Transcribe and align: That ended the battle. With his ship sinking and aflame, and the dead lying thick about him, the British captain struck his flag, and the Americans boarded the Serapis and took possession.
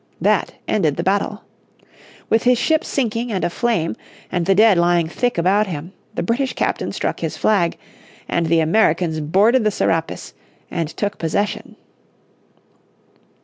That 0.19 0.55
ended 0.67 0.97
the 0.97 1.03
battle. 1.03 1.43
With 2.27 2.41
his 2.41 2.57
ship 2.57 2.83
sinking 2.83 3.31
and 3.31 3.45
aflame, 3.45 3.95
and 4.31 4.47
the 4.47 4.55
dead 4.55 4.79
lying 4.79 5.07
thick 5.07 5.37
about 5.37 5.67
him, 5.67 5.93
the 6.15 6.23
British 6.23 6.53
captain 6.53 6.91
struck 6.91 7.19
his 7.19 7.37
flag, 7.37 7.77
and 8.27 8.47
the 8.47 8.61
Americans 8.61 9.19
boarded 9.19 9.63
the 9.63 9.69
Serapis 9.69 10.33
and 10.71 10.89
took 10.89 11.19
possession. 11.19 11.75